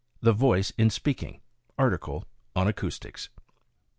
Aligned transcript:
"—The 0.27 0.33
Voice 0.33 0.71
in 0.79 0.89
peak 0.89 1.21
ing. 1.21 1.41
Article 1.77 2.25
on 2.55 2.67
Acoustics. 2.67 3.29